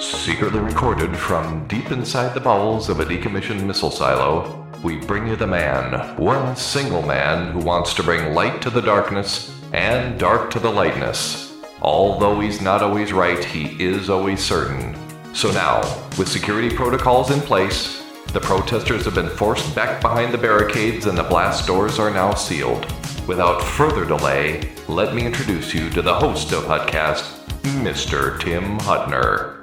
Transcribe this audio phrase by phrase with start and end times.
[0.00, 5.36] Secretly recorded from deep inside the bowels of a decommissioned missile silo, we bring you
[5.36, 10.50] the man, one single man who wants to bring light to the darkness and dark
[10.50, 11.54] to the lightness.
[11.82, 14.96] Although he's not always right, he is always certain.
[15.34, 15.80] So now,
[16.16, 21.18] with security protocols in place, the protesters have been forced back behind the barricades and
[21.18, 22.86] the blast doors are now sealed.
[23.28, 27.36] Without further delay, let me introduce you to the host of Hutcast,
[27.82, 28.40] Mr.
[28.40, 29.59] Tim Hutner.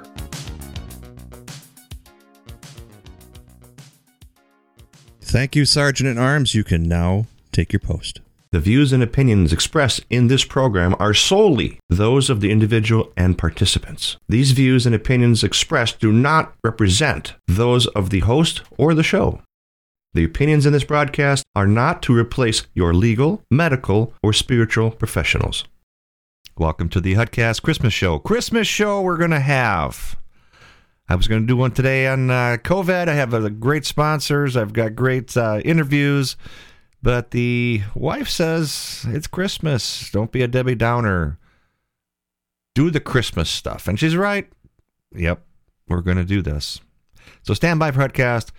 [5.28, 6.54] Thank you, Sergeant at Arms.
[6.54, 8.22] You can now take your post.
[8.50, 13.36] The views and opinions expressed in this program are solely those of the individual and
[13.36, 14.16] participants.
[14.26, 19.42] These views and opinions expressed do not represent those of the host or the show.
[20.14, 25.66] The opinions in this broadcast are not to replace your legal, medical, or spiritual professionals.
[26.56, 28.18] Welcome to the Hutcast Christmas Show.
[28.18, 30.16] Christmas show we're going to have.
[31.08, 33.08] I was going to do one today on uh, COVID.
[33.08, 34.56] I have uh, great sponsors.
[34.56, 36.36] I've got great uh, interviews.
[37.02, 40.10] But the wife says it's Christmas.
[40.10, 41.38] Don't be a Debbie Downer.
[42.74, 43.88] Do the Christmas stuff.
[43.88, 44.50] And she's right.
[45.14, 45.42] Yep,
[45.88, 46.80] we're going to do this.
[47.42, 48.50] So stand by for Hutcast.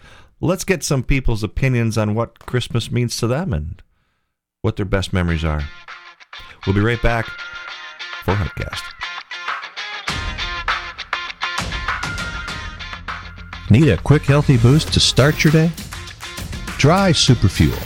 [0.42, 3.84] Let's get some people's opinions on what Christmas means to them and
[4.62, 5.64] what their best memories are.
[6.66, 7.26] We'll be right back
[8.24, 8.99] for Hutcast.
[13.72, 15.72] Need a quick, healthy boost to start your day?
[16.80, 17.78] Try Superfuel.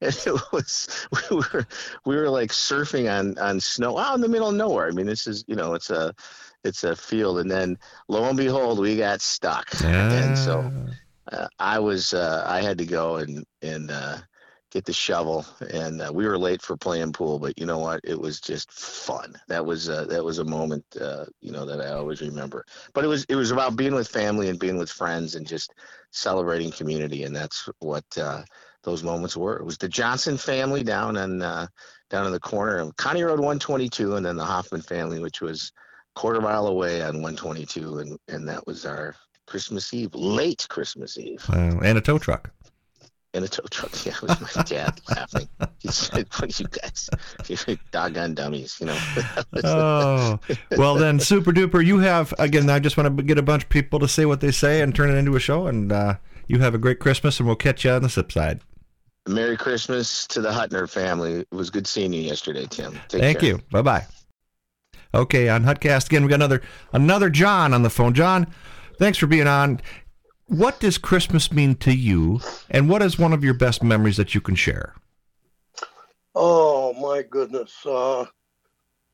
[0.00, 0.88] it was
[1.30, 1.66] we were
[2.04, 4.88] we were like surfing on on snow out in the middle of nowhere.
[4.88, 6.14] I mean, this is you know, it's a
[6.64, 7.38] it's a field.
[7.38, 7.78] And then
[8.08, 9.68] lo and behold, we got stuck.
[10.12, 10.70] And so
[11.32, 14.18] uh, I was uh, I had to go and and uh,
[14.70, 17.38] get the shovel, and uh, we were late for playing pool.
[17.38, 18.00] But you know what?
[18.04, 19.34] It was just fun.
[19.48, 22.64] That was uh, that was a moment uh, you know that I always remember.
[22.94, 25.72] But it was it was about being with family and being with friends and just
[26.10, 28.04] celebrating community, and that's what.
[28.82, 29.58] those moments were.
[29.58, 31.40] It was the Johnson family down in
[32.10, 35.70] down in the corner of County Road 122, and then the Hoffman family, which was
[36.14, 39.14] quarter mile away on 122, and and that was our
[39.46, 41.44] Christmas Eve, late Christmas Eve.
[41.48, 41.80] Wow.
[41.82, 42.50] And a tow truck.
[43.32, 43.92] And a tow truck.
[44.04, 45.48] Yeah, it was my dad laughing.
[45.78, 47.08] He said, "What you guys,
[47.48, 48.98] you're doggone dummies," you know.
[49.64, 50.38] oh,
[50.76, 51.84] well then, super duper.
[51.84, 52.68] You have again.
[52.68, 54.94] I just want to get a bunch of people to say what they say and
[54.94, 55.68] turn it into a show.
[55.68, 56.14] And uh,
[56.48, 58.60] you have a great Christmas, and we'll catch you on the flip side.
[59.28, 61.40] Merry Christmas to the Hutner family.
[61.40, 62.98] It was good seeing you yesterday, Tim.
[63.08, 63.50] Take Thank care.
[63.50, 63.60] you.
[63.70, 64.06] Bye bye.
[65.12, 66.62] Okay, on Hutcast again, we got another
[66.92, 68.14] another John on the phone.
[68.14, 68.46] John,
[68.98, 69.80] thanks for being on.
[70.46, 72.40] What does Christmas mean to you,
[72.70, 74.94] and what is one of your best memories that you can share?
[76.34, 78.26] Oh my goodness, uh, I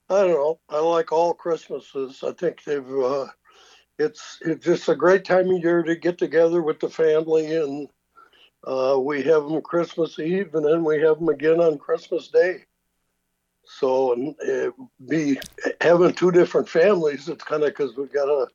[0.08, 0.58] don't know.
[0.68, 2.22] I like all Christmases.
[2.22, 2.88] I think they've.
[2.88, 3.26] Uh,
[3.98, 7.88] it's it's just a great time of year to get together with the family, and
[8.64, 12.64] uh, we have them Christmas Eve, and then we have them again on Christmas Day.
[13.66, 14.70] So and uh,
[15.08, 15.38] be
[15.80, 17.28] having two different families.
[17.28, 18.46] It's kind of because we got a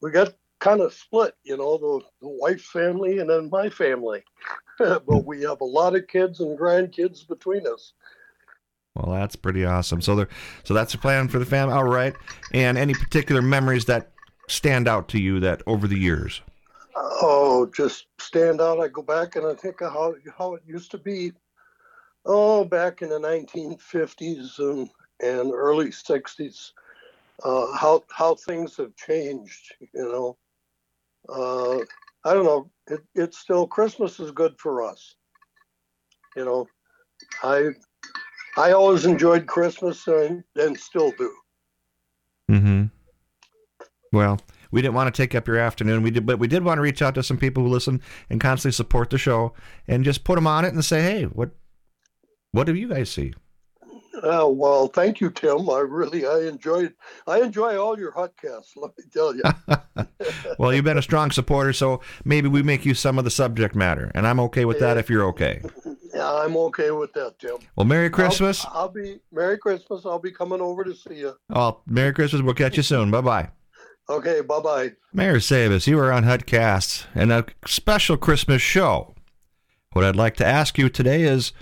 [0.00, 4.24] we got kind of split, you know, the, the wife's family and then my family.
[4.78, 7.92] but we have a lot of kids and grandkids between us.
[8.94, 10.00] Well, that's pretty awesome.
[10.00, 10.28] So there,
[10.64, 11.74] so that's a plan for the family.
[11.74, 12.14] All right.
[12.54, 14.12] And any particular memories that
[14.48, 16.40] stand out to you that over the years?
[16.96, 18.80] Oh, just stand out.
[18.80, 21.32] I go back and I think of how how it used to be.
[22.26, 24.90] Oh, back in the 1950s and,
[25.22, 26.72] and early 60s,
[27.44, 29.74] uh, how how things have changed.
[29.94, 30.36] You know,
[31.28, 31.78] uh,
[32.28, 32.70] I don't know.
[32.88, 35.14] It, it's still Christmas is good for us.
[36.34, 36.66] You know,
[37.42, 37.70] I
[38.56, 41.32] I always enjoyed Christmas and, and still do.
[42.50, 42.84] Mm-hmm.
[44.12, 44.40] Well,
[44.70, 46.02] we didn't want to take up your afternoon.
[46.02, 48.00] We did, but we did want to reach out to some people who listen
[48.30, 49.52] and constantly support the show,
[49.86, 51.50] and just put them on it and say, "Hey, what,
[52.56, 53.34] what do you guys see?"
[54.22, 55.68] Oh well, thank you, Tim.
[55.68, 56.94] I really I enjoyed
[57.26, 58.72] I enjoy all your Hutcasts.
[58.76, 59.42] Let me tell you.
[60.58, 63.74] well, you've been a strong supporter, so maybe we make you some of the subject
[63.74, 65.62] matter, and I'm okay with that if you're okay.
[66.14, 67.58] Yeah, I'm okay with that, Tim.
[67.74, 68.64] Well, Merry Christmas.
[68.64, 70.06] I'll, I'll be Merry Christmas.
[70.06, 71.34] I'll be coming over to see you.
[71.50, 72.40] Oh, Merry Christmas.
[72.40, 73.10] We'll catch you soon.
[73.10, 73.50] Bye bye.
[74.08, 74.92] Okay, bye bye.
[75.12, 79.14] Mayor Sabis, you are on Hutcast and a special Christmas show.
[79.92, 81.52] What I'd like to ask you today is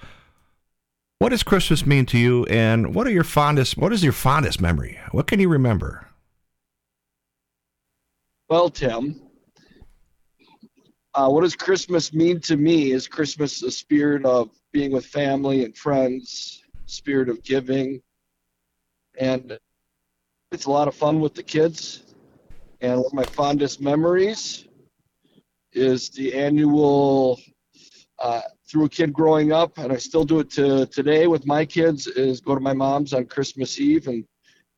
[1.24, 4.60] what does Christmas mean to you and what are your fondest what is your fondest
[4.60, 4.98] memory?
[5.10, 6.06] What can you remember?
[8.50, 9.22] Well, Tim,
[11.14, 12.92] uh, what does Christmas mean to me?
[12.92, 18.02] Is Christmas a spirit of being with family and friends, spirit of giving,
[19.18, 19.58] and
[20.52, 22.02] it's a lot of fun with the kids.
[22.82, 24.66] And one of my fondest memories
[25.72, 27.40] is the annual,
[28.18, 31.64] uh, through a kid growing up, and I still do it to today with my
[31.64, 34.24] kids, is go to my mom's on Christmas Eve and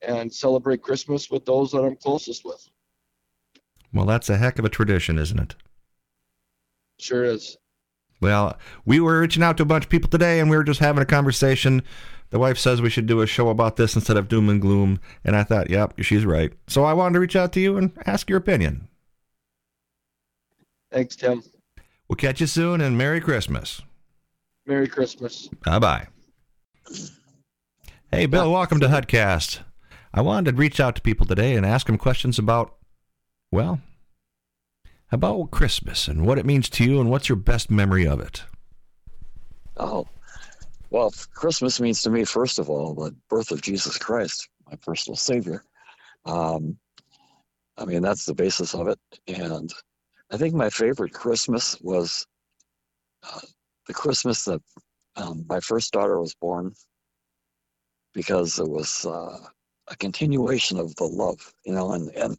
[0.03, 2.69] and celebrate Christmas with those that I'm closest with.
[3.93, 5.55] Well, that's a heck of a tradition, isn't it?
[6.99, 7.57] Sure is.
[8.21, 10.81] Well, we were reaching out to a bunch of people today, and we were just
[10.81, 11.83] having a conversation.
[12.31, 15.01] The wife says we should do a show about this instead of doom and gloom,
[15.25, 16.53] and I thought, yep, she's right.
[16.67, 18.89] So I wanted to reach out to you and ask your opinion.
[20.91, 21.43] Thanks, Tim.
[22.09, 23.83] We'll catch you soon, and Merry Christmas.
[24.67, 25.49] Merry Christmas.
[25.65, 26.07] Bye bye.
[28.13, 29.61] Hey, Bill, welcome to Hutcast.
[30.15, 32.77] I wanted to reach out to people today and ask them questions about,
[33.51, 33.81] well,
[35.11, 38.45] about Christmas and what it means to you and what's your best memory of it.
[39.77, 40.07] Oh,
[40.91, 45.17] well, Christmas means to me, first of all, the birth of Jesus Christ, my personal
[45.17, 45.65] Savior.
[46.25, 46.79] Um,
[47.77, 48.99] I mean, that's the basis of it.
[49.29, 49.73] And
[50.31, 52.27] I think my favorite Christmas was
[53.23, 53.41] uh,
[53.87, 54.61] the Christmas that
[55.17, 56.73] um, my first daughter was born
[58.13, 59.39] because it was uh,
[59.89, 62.37] a continuation of the love, you know, and, and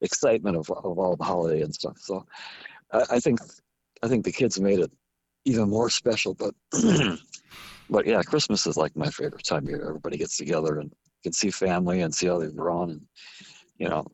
[0.00, 1.98] excitement of, of all the holiday and stuff.
[1.98, 2.24] So
[2.92, 3.40] I, I think
[4.02, 4.90] I think the kids made it
[5.44, 6.34] even more special.
[6.34, 6.54] But
[7.90, 9.86] but yeah, Christmas is like my favorite time of year.
[9.86, 10.92] Everybody gets together and
[11.22, 13.00] can see family and see how they've grown, and
[13.78, 14.06] you know,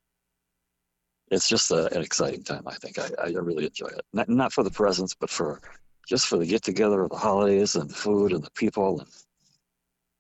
[1.33, 2.63] it's just a, an exciting time.
[2.67, 4.03] I think I, I really enjoy it.
[4.13, 5.61] Not not for the presents, but for
[6.09, 9.09] just for the get together of the holidays and food and the people and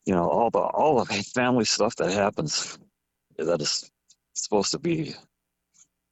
[0.06, 2.78] you know all the all the family stuff that happens
[3.38, 3.90] that is
[4.34, 5.14] supposed to be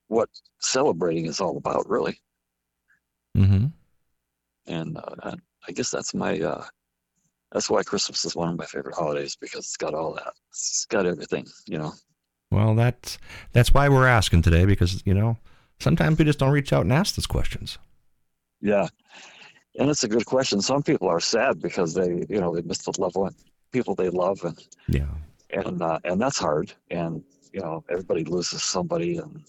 [0.08, 2.20] what celebrating is all about, really.
[3.36, 3.66] Mm-hmm.
[4.66, 5.36] And uh,
[5.66, 6.64] I guess that's my uh,
[7.52, 10.32] that's why Christmas is one of my favorite holidays because it's got all that.
[10.50, 11.92] It's got everything, you know.
[12.50, 13.18] Well, that's
[13.52, 15.36] that's why we're asking today because you know
[15.78, 17.78] sometimes we just don't reach out and ask those questions.
[18.60, 18.88] Yeah,
[19.78, 20.60] and it's a good question.
[20.60, 23.34] Some people are sad because they you know they miss the loved one,
[23.72, 25.06] people they love, and yeah,
[25.50, 26.72] and uh, and that's hard.
[26.90, 29.44] And you know everybody loses somebody, and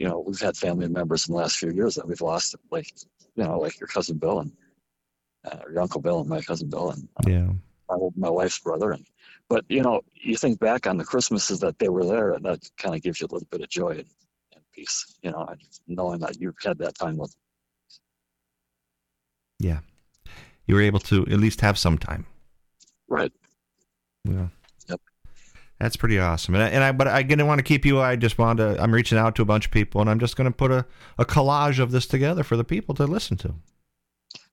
[0.00, 2.90] you know, we've had family members in the last few years that we've lost, like,
[3.36, 4.52] you know, like your cousin Bill and
[5.44, 7.48] uh, your uncle Bill and my cousin Bill and uh, yeah,
[7.90, 8.92] my, my wife's brother.
[8.92, 9.06] And
[9.50, 12.60] but you know, you think back on the Christmases that they were there, and that
[12.78, 14.06] kind of gives you a little bit of joy and,
[14.54, 17.32] and peace, you know, and knowing that you've had that time with.
[17.32, 17.40] Them.
[19.58, 19.80] Yeah,
[20.66, 22.26] you were able to at least have some time.
[23.08, 23.32] Right.
[24.24, 24.46] Yeah.
[24.88, 25.00] Yep.
[25.80, 26.54] That's pretty awesome.
[26.54, 28.00] And I, and I but I didn't want to keep you.
[28.00, 28.82] I just wanted to.
[28.82, 30.86] I'm reaching out to a bunch of people, and I'm just going to put a,
[31.18, 33.56] a collage of this together for the people to listen to.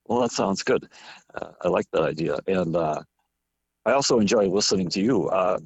[0.07, 0.89] Well, that sounds good.
[1.35, 3.03] Uh, I like that idea, and uh,
[3.87, 5.59] I also enjoy listening to you uh,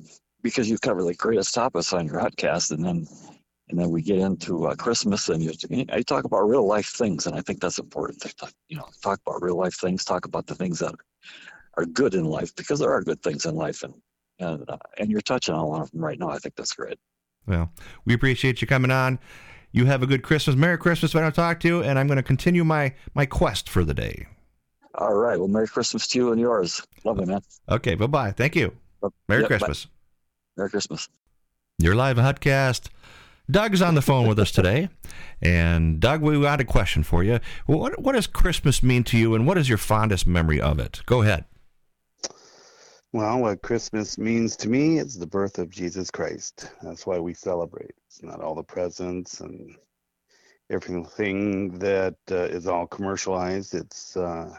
[0.44, 3.08] because you cover the greatest topics on your podcast, and then
[3.70, 7.26] and then we get into uh, Christmas, and you, you talk about real life things,
[7.26, 8.22] and I think that's important.
[8.22, 10.94] To talk, you know, talk about real life things, talk about the things that
[11.78, 13.96] are good in life because there are good things in life, and
[14.38, 16.30] and uh, and you're touching on a lot of them right now.
[16.30, 17.00] I think that's great.
[17.48, 17.72] Well,
[18.06, 19.18] we appreciate you coming on.
[19.72, 20.56] You have a good Christmas.
[20.56, 23.26] Merry Christmas if I don't talk to you, and I'm going to continue my, my
[23.26, 24.28] quest for the day.
[24.96, 25.38] All right.
[25.38, 26.86] Well, Merry Christmas to you and yours.
[27.04, 27.42] Lovely, man.
[27.70, 27.96] Okay.
[27.96, 28.32] Bye bye.
[28.32, 28.74] Thank you.
[29.28, 29.86] Merry yep, Christmas.
[29.86, 29.92] Bye.
[30.58, 31.10] Merry Christmas.
[31.78, 32.90] You're live at Hutcast.
[33.50, 34.90] Doug's on the phone with us today.
[35.42, 37.40] And Doug, we got a question for you.
[37.66, 41.02] What, what does Christmas mean to you, and what is your fondest memory of it?
[41.06, 41.46] Go ahead.
[43.14, 46.70] Well, what Christmas means to me is the birth of Jesus Christ.
[46.82, 47.92] That's why we celebrate.
[48.08, 49.76] It's not all the presents and
[50.70, 53.74] everything that uh, is all commercialized.
[53.74, 54.56] It's uh,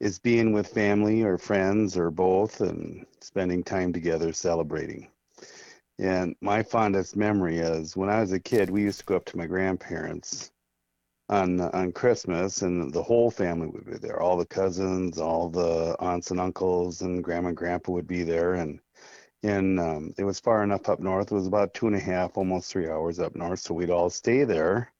[0.00, 5.08] it's being with family or friends or both and spending time together celebrating.
[5.98, 9.24] And my fondest memory is when I was a kid, we used to go up
[9.26, 10.52] to my grandparents
[11.28, 14.20] on on Christmas, and the whole family would be there.
[14.20, 18.54] All the cousins, all the aunts and uncles, and grandma and grandpa would be there.
[18.54, 18.80] And
[19.42, 21.30] and um, it was far enough up north.
[21.32, 23.60] It was about two and a half, almost three hours up north.
[23.60, 24.92] So we'd all stay there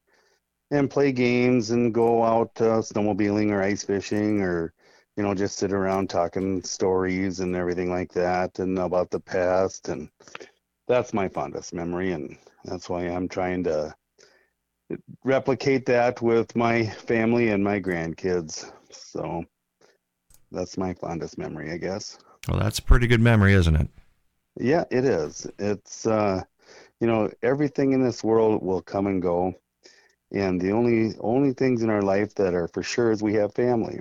[0.71, 4.75] and play games and go out uh, snowmobiling or ice fishing or
[5.19, 9.91] you know just sit around talking stories and everything like that and about the past
[9.91, 10.09] and
[10.87, 13.95] that's my fondest memory and that's why i'm trying to
[15.25, 18.71] replicate that with my family and my grandkids.
[18.91, 19.45] So
[20.51, 22.19] that's my fondest memory, I guess.
[22.49, 23.89] Well, that's a pretty good memory, isn't it?
[24.59, 25.47] Yeah, it is.
[25.59, 26.43] It's uh,
[27.01, 29.55] you know, everything in this world will come and go,
[30.33, 33.55] and the only only things in our life that are for sure is we have
[33.55, 34.01] family,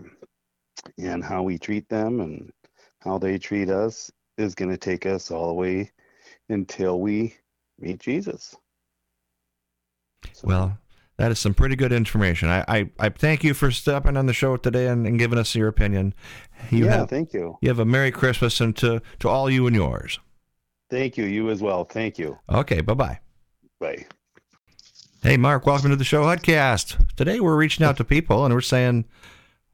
[0.98, 2.52] and how we treat them and
[3.00, 5.92] how they treat us is going to take us all the way
[6.50, 7.36] until we
[7.80, 8.56] meet Jesus.
[10.34, 10.48] So.
[10.48, 10.78] Well,
[11.18, 12.50] that is some pretty good information.
[12.50, 15.56] I, I, I, thank you for stepping on the show today and, and giving us
[15.56, 16.14] your opinion.
[16.70, 17.58] You yeah, have, thank you.
[17.62, 20.20] You have a Merry Christmas and to, to all you and yours.
[20.90, 21.26] Thank you.
[21.26, 21.86] You as well.
[21.86, 22.38] Thank you.
[22.50, 22.82] Okay.
[22.82, 23.20] Bye-bye.
[23.80, 24.06] Bye.
[25.24, 25.66] Hey, Mark.
[25.66, 27.16] Welcome to the show, Hutcast.
[27.16, 29.06] Today we're reaching out to people and we're saying,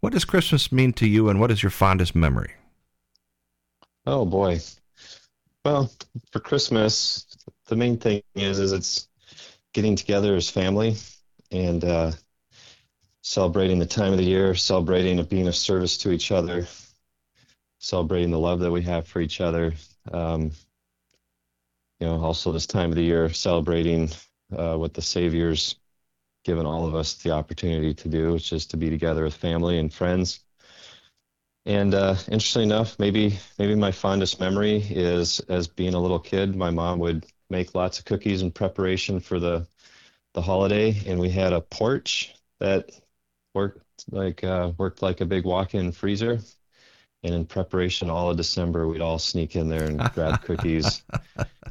[0.04, 2.52] what does Christmas mean to you and what is your fondest memory?
[4.06, 4.60] Oh, boy.
[5.64, 5.90] Well,
[6.30, 7.26] for Christmas,
[7.68, 9.08] the main thing is, is it's
[9.74, 10.98] getting together as family
[11.52, 12.12] and uh,
[13.22, 16.68] celebrating the time of the year, celebrating of being of service to each other,
[17.80, 19.74] celebrating the love that we have for each other.
[20.12, 20.52] Um,
[22.02, 24.10] you know, also this time of the year, celebrating
[24.54, 25.78] uh, what the Savior's
[26.44, 29.80] given all of us the opportunity to do, which is to be together with family
[29.80, 30.42] and friends.
[31.66, 36.56] And uh, interestingly enough, maybe maybe my fondest memory is as being a little kid,
[36.56, 39.66] my mom would make lots of cookies in preparation for the
[40.34, 42.90] the holiday, and we had a porch that
[43.54, 43.82] worked
[44.12, 46.40] like uh, worked like a big walk-in freezer.
[47.26, 51.04] And in preparation, all of December, we'd all sneak in there and grab cookies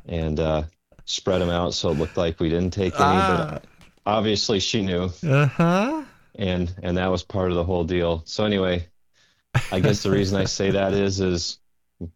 [0.07, 0.62] and uh,
[1.05, 3.02] spread them out so it looked like we didn't take any.
[3.05, 3.49] Ah.
[3.50, 3.64] But
[4.06, 5.11] obviously, she knew.
[5.23, 6.04] Uh huh.
[6.35, 8.23] And and that was part of the whole deal.
[8.25, 8.88] So anyway,
[9.71, 11.59] I guess the reason I say that is is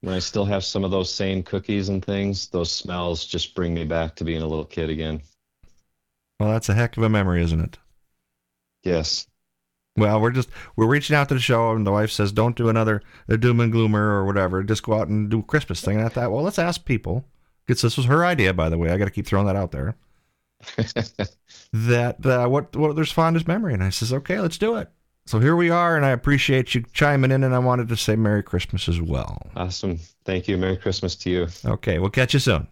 [0.00, 3.74] when I still have some of those same cookies and things, those smells just bring
[3.74, 5.20] me back to being a little kid again.
[6.40, 7.78] Well, that's a heck of a memory, isn't it?
[8.82, 9.26] Yes.
[9.96, 12.68] Well, we're just we're reaching out to the show, and the wife says, "Don't do
[12.68, 14.62] another doom and gloomer or whatever.
[14.62, 17.24] Just go out and do a Christmas thing." And I thought, well, let's ask people.
[17.66, 18.90] Because this was her idea, by the way.
[18.90, 19.96] I got to keep throwing that out there.
[21.72, 24.90] that uh, what what there's fondest memory, and I says, okay, let's do it.
[25.26, 28.14] So here we are, and I appreciate you chiming in, and I wanted to say
[28.14, 29.50] Merry Christmas as well.
[29.56, 29.98] Awesome.
[30.24, 30.56] Thank you.
[30.56, 31.48] Merry Christmas to you.
[31.64, 32.68] Okay, we'll catch you soon.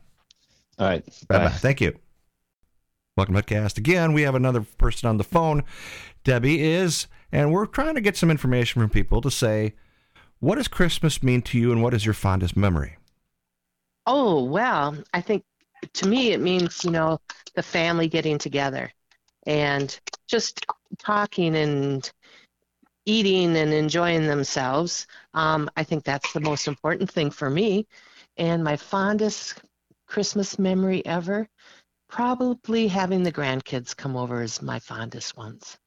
[0.78, 1.04] All right.
[1.28, 1.48] Bye bye.
[1.48, 1.98] Thank you.
[3.16, 3.78] Welcome to the Cast.
[3.78, 5.62] Again, we have another person on the phone.
[6.24, 9.74] Debbie is, and we're trying to get some information from people to say,
[10.40, 12.96] what does Christmas mean to you and what is your fondest memory?
[14.04, 15.44] Oh, well, I think
[15.92, 17.20] to me it means, you know,
[17.54, 18.90] the family getting together
[19.46, 20.64] and just
[20.98, 22.10] talking and
[23.06, 25.06] eating and enjoying themselves.
[25.34, 27.86] Um, I think that's the most important thing for me.
[28.36, 29.60] And my fondest
[30.06, 31.48] Christmas memory ever
[32.14, 35.78] Probably having the grandkids come over is my fondest ones.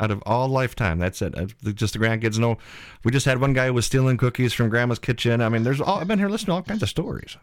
[0.00, 1.34] Out of all lifetime, that's it.
[1.74, 2.56] Just the grandkids know.
[3.04, 5.42] We just had one guy who was stealing cookies from Grandma's kitchen.
[5.42, 5.98] I mean, there's all.
[5.98, 7.36] I've been here listening to all kinds of stories.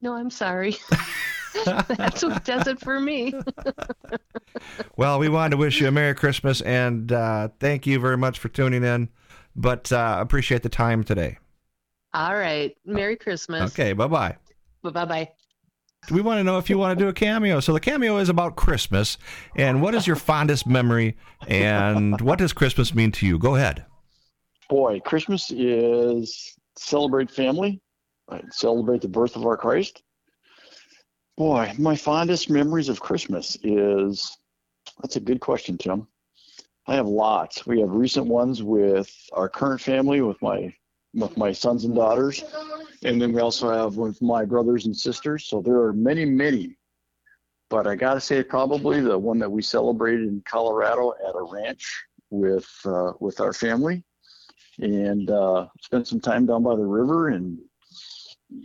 [0.00, 0.76] No, I'm sorry.
[1.64, 3.34] That's what does it for me.
[4.96, 8.38] well, we wanted to wish you a Merry Christmas and uh, thank you very much
[8.38, 9.08] for tuning in.
[9.56, 11.38] But uh, appreciate the time today.
[12.14, 12.76] All right.
[12.84, 13.72] Merry Christmas.
[13.72, 13.92] Okay.
[13.92, 14.36] Bye bye.
[14.82, 15.28] Bye bye
[16.10, 17.60] we want to know if you want to do a cameo.
[17.60, 19.18] So the cameo is about Christmas.
[19.56, 21.16] And what is your fondest memory?
[21.46, 23.38] And what does Christmas mean to you?
[23.38, 23.84] Go ahead.
[24.68, 27.80] Boy, Christmas is celebrate family,
[28.30, 30.02] I celebrate the birth of our Christ.
[31.36, 34.36] Boy, my fondest memories of Christmas is
[35.00, 36.08] that's a good question, Tim.
[36.86, 37.66] I have lots.
[37.66, 40.74] We have recent ones with our current family, with my
[41.14, 42.44] with my sons and daughters,
[43.02, 45.46] and then we also have with my brothers and sisters.
[45.46, 46.76] So there are many, many.
[47.70, 51.42] But I got to say, probably the one that we celebrated in Colorado at a
[51.42, 54.02] ranch with uh, with our family,
[54.78, 57.58] and uh, spent some time down by the river and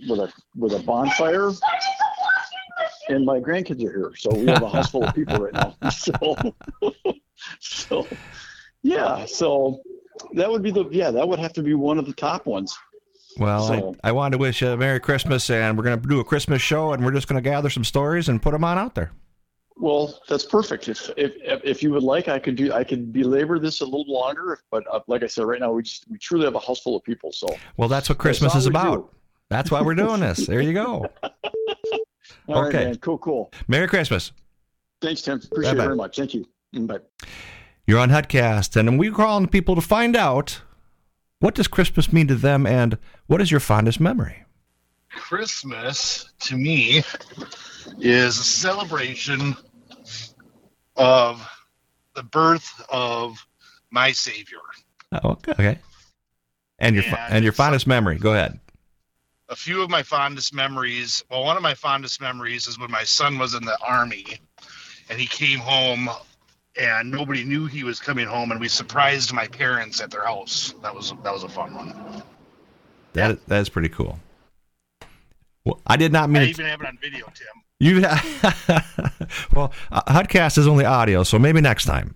[0.07, 1.51] with a with a bonfire
[3.09, 5.75] and my grandkids are here, so we have a house full of people right now.
[5.91, 6.53] So,
[7.59, 8.07] so
[8.83, 9.81] yeah, so
[10.33, 12.77] that would be the yeah that would have to be one of the top ones.
[13.37, 16.07] Well, so, I, I wanted to wish you a Merry Christmas, and we're going to
[16.07, 18.63] do a Christmas show, and we're just going to gather some stories and put them
[18.63, 19.11] on out there.
[19.75, 20.87] Well, that's perfect.
[20.87, 24.05] If if if you would like, I could do I could belabor this a little
[24.07, 24.59] longer.
[24.71, 26.95] But uh, like I said, right now we just we truly have a house full
[26.95, 27.31] of people.
[27.31, 29.09] So well, that's what Christmas is about.
[29.09, 29.09] Do.
[29.53, 30.47] That's why we're doing this.
[30.47, 31.07] There you go.
[32.47, 32.87] All okay.
[32.87, 33.01] Right.
[33.01, 33.51] Cool, cool.
[33.67, 34.31] Merry Christmas.
[34.99, 35.39] Thanks, Tim.
[35.43, 35.83] Appreciate Bye-bye.
[35.83, 36.17] it very much.
[36.17, 36.45] Thank you.
[36.75, 37.27] Mm, bye.
[37.85, 40.61] You're on Hutcast, and we're calling people to find out
[41.39, 44.43] what does Christmas mean to them, and what is your fondest memory?
[45.09, 47.03] Christmas, to me,
[47.99, 49.55] is a celebration
[50.95, 51.47] of
[52.15, 53.45] the birth of
[53.91, 54.57] my Savior.
[55.11, 55.77] Oh, okay.
[56.79, 58.17] And your and, and your fondest memory.
[58.17, 58.59] Go ahead
[59.49, 61.23] a few of my fondest memories.
[61.29, 64.25] Well, one of my fondest memories is when my son was in the army,
[65.09, 66.09] and he came home,
[66.79, 70.73] and nobody knew he was coming home, and we surprised my parents at their house.
[70.81, 72.23] That was that was a fun one.
[73.13, 74.19] That that is pretty cool.
[75.65, 76.43] Well, I did not mean.
[76.43, 77.63] I even have it on video, Tim.
[77.79, 77.99] You
[79.53, 82.15] well, uh, Hutcast is only audio, so maybe next time.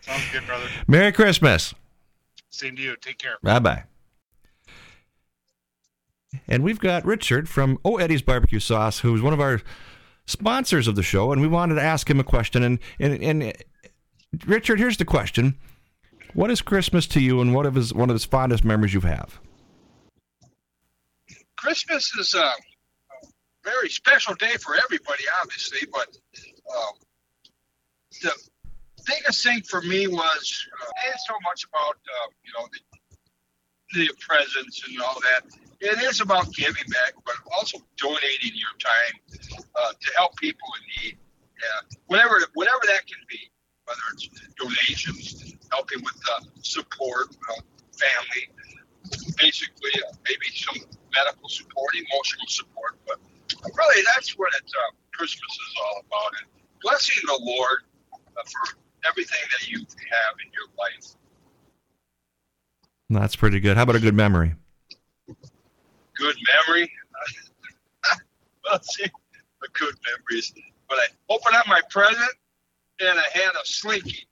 [0.00, 0.66] Sounds good, brother.
[0.86, 1.74] Merry Christmas.
[2.50, 2.96] Same to you.
[2.96, 3.38] Take care.
[3.42, 3.84] Bye bye.
[6.48, 9.60] And we've got Richard from Oh Eddie's Barbecue Sauce, who's one of our
[10.26, 12.62] sponsors of the show, and we wanted to ask him a question.
[12.62, 13.52] And and, and
[14.46, 15.58] Richard, here's the question:
[16.34, 19.00] What is Christmas to you, and what of his one of his fondest memories you
[19.00, 19.38] have?
[21.56, 22.52] Christmas is a
[23.64, 26.08] very special day for everybody, obviously, but
[26.76, 26.94] um,
[28.22, 28.32] the
[29.06, 34.82] biggest thing for me was uh, so much about uh, you know the, the presents
[34.88, 35.44] and all that
[35.82, 39.14] it is about giving back, but also donating your time
[39.74, 41.18] uh, to help people in need.
[41.58, 43.50] Yeah, whatever whatever that can be,
[43.84, 47.60] whether it's donations, helping with uh, support, uh,
[47.98, 48.48] family,
[49.38, 50.76] basically uh, maybe some
[51.14, 52.98] medical support, emotional support.
[53.06, 53.18] But
[53.76, 56.46] really, that's what it, uh, Christmas is all about, and
[56.80, 57.78] blessing the Lord
[58.12, 61.16] uh, for everything that you have in your life.
[63.10, 63.76] That's pretty good.
[63.76, 64.54] How about a good memory?
[66.22, 66.36] Good
[66.68, 66.92] memory.
[68.70, 69.10] Let's see,
[69.60, 70.52] the good memories.
[70.88, 72.32] But I opened up my present
[73.00, 74.28] and I had a slinky.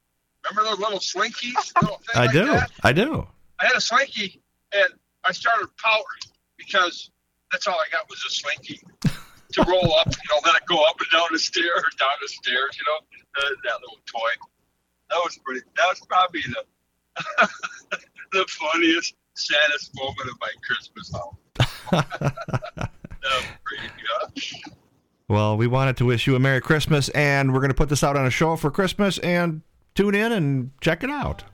[0.48, 1.72] Remember those little slinkies?
[1.82, 2.46] Little I like do.
[2.46, 2.70] That?
[2.82, 3.26] I do.
[3.58, 4.40] I had a slinky
[4.72, 4.88] and
[5.24, 7.10] I started pouting because
[7.50, 8.80] that's all I got was a slinky
[9.52, 12.28] to roll up, you know, let it go up and down the stairs, down the
[12.28, 12.98] stairs, you know,
[13.36, 14.30] uh, that little toy.
[15.10, 15.60] That was pretty.
[15.76, 16.64] That was probably the
[18.32, 21.69] the funniest, saddest moment of my Christmas holiday.
[25.28, 28.02] well, we wanted to wish you a Merry Christmas, and we're going to put this
[28.02, 29.62] out on a show for Christmas, and
[29.94, 31.44] tune in and check it out.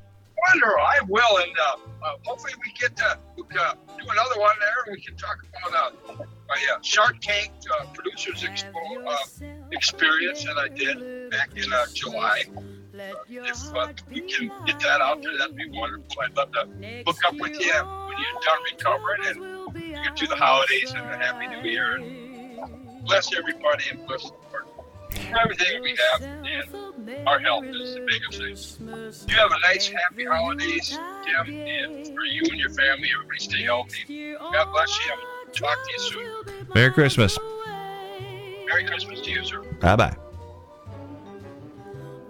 [0.49, 0.81] Wonderful.
[0.81, 4.95] I will, and uh, uh, hopefully we get to uh, do another one there, and
[4.95, 9.17] we can talk about uh, uh, Shark Tank uh, Producers Expo uh,
[9.73, 12.45] experience that I did back in July.
[13.29, 16.07] If we can get that out there, that'd be wonderful.
[16.23, 16.67] I'd love to
[17.07, 19.56] hook up with you when you're done recovering and
[20.05, 21.97] get through the holidays and a happy new year.
[21.97, 24.65] And bless everybody and bless the Lord.
[25.41, 28.87] Everything we have and our health is the biggest thing.
[29.29, 33.63] You have a nice, happy holidays, Tim, and for you and your family, everybody stay
[33.63, 34.35] healthy.
[34.39, 35.13] God bless you.
[35.53, 36.67] Talk to you soon.
[36.75, 37.39] Merry Christmas.
[38.67, 39.63] Merry Christmas to you, sir.
[39.81, 40.17] Bye bye.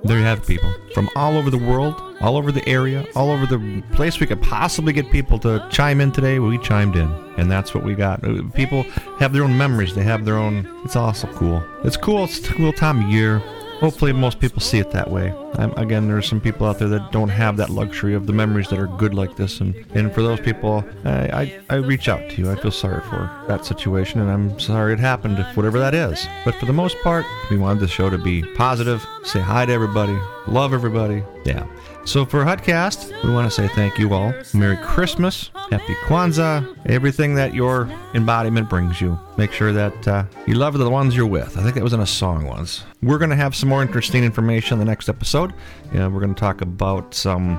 [0.06, 0.72] There you have it, people.
[0.94, 4.40] From all over the world, all over the area, all over the place we could
[4.40, 7.10] possibly get people to chime in today, we chimed in.
[7.36, 8.22] And that's what we got.
[8.22, 8.84] Uh, people
[9.18, 9.94] have their own memories.
[9.96, 10.66] They have their own.
[10.84, 11.62] It's also cool.
[11.82, 12.24] It's cool.
[12.24, 13.42] It's a cool time of year.
[13.80, 15.34] Hopefully, most people see it that way.
[15.54, 18.68] I'm, again, there's some people out there that don't have that luxury of the memories
[18.68, 22.30] that are good like this, and, and for those people, I, I, I reach out
[22.30, 22.50] to you.
[22.50, 26.26] I feel sorry for that situation, and I'm sorry it happened, whatever that is.
[26.44, 29.72] But for the most part, we wanted the show to be positive, say hi to
[29.72, 31.22] everybody, love everybody.
[31.44, 31.66] Yeah.
[32.06, 34.32] So for Hutcast, we want to say thank you all.
[34.54, 39.18] Merry Christmas, Happy Kwanzaa, everything that your embodiment brings you.
[39.36, 41.58] Make sure that uh, you love the ones you're with.
[41.58, 42.84] I think that was in a song once.
[43.02, 45.52] We're going to have some more interesting information in the next episode.
[45.92, 47.56] We're going to talk about some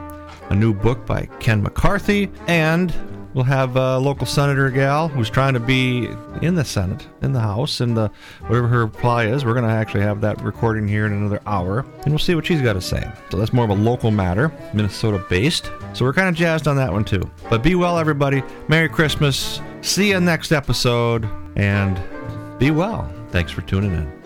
[0.50, 2.94] a new book by Ken McCarthy and
[3.38, 6.10] We'll have a local senator gal who's trying to be
[6.42, 8.10] in the Senate, in the House, and the
[8.48, 9.46] whatever her reply is.
[9.46, 12.48] We're going to actually have that recording here in another hour, and we'll see what
[12.48, 13.08] she's got to say.
[13.30, 15.70] So that's more of a local matter, Minnesota based.
[15.94, 17.30] So we're kind of jazzed on that one too.
[17.48, 18.42] But be well, everybody.
[18.70, 19.62] Merry Christmas.
[19.82, 22.02] See you next episode, and
[22.58, 23.08] be well.
[23.30, 24.17] Thanks for tuning in.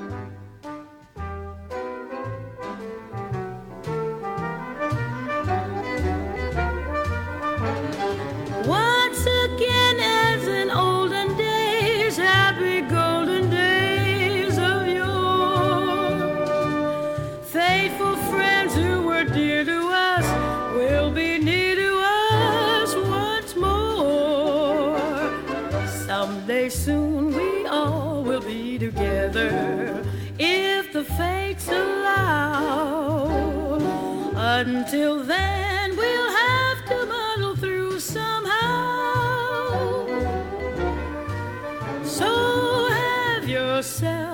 [19.34, 20.26] dear to us
[20.76, 25.00] will be near to us once more.
[25.88, 30.04] Someday soon we all will be together
[30.38, 33.30] if the fates allow.
[34.36, 38.58] Until then, we'll have to muddle through somehow.
[42.04, 44.31] So have yourself